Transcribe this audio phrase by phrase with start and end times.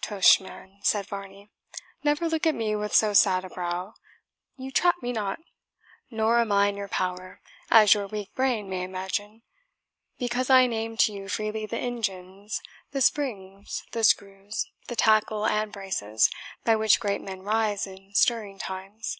[0.00, 1.50] "Tush, man," said Varney,
[2.04, 3.94] "never look at me with so sad a brow.
[4.56, 5.40] You trap me not
[6.08, 9.42] nor am I in your power, as your weak brain may imagine,
[10.20, 15.72] because I name to you freely the engines, the springs, the screws, the tackle, and
[15.72, 16.30] braces,
[16.62, 19.18] by which great men rise in stirring times.